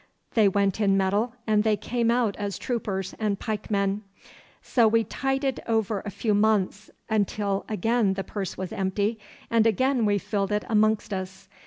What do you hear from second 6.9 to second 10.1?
until again the purse was empty, and again